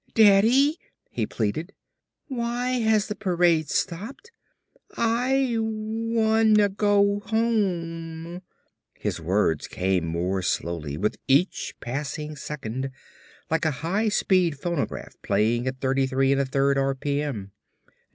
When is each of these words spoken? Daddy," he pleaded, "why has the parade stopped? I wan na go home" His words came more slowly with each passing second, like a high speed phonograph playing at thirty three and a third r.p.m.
Daddy," 0.15 0.79
he 1.11 1.27
pleaded, 1.27 1.73
"why 2.27 2.69
has 2.79 3.05
the 3.05 3.13
parade 3.13 3.69
stopped? 3.69 4.31
I 4.97 5.57
wan 5.59 6.53
na 6.53 6.69
go 6.69 7.19
home" 7.19 8.41
His 8.95 9.21
words 9.21 9.67
came 9.67 10.05
more 10.07 10.41
slowly 10.41 10.97
with 10.97 11.17
each 11.27 11.75
passing 11.81 12.35
second, 12.35 12.89
like 13.51 13.63
a 13.63 13.69
high 13.85 14.09
speed 14.09 14.57
phonograph 14.59 15.17
playing 15.21 15.67
at 15.67 15.81
thirty 15.81 16.07
three 16.07 16.31
and 16.31 16.41
a 16.41 16.47
third 16.47 16.79
r.p.m. 16.79 17.51